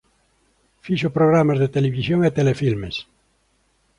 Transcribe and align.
Fixo 0.85 1.13
programas 1.17 1.57
de 1.59 1.71
televisión 1.75 2.19
e 2.27 2.35
telefilmes. 2.39 2.95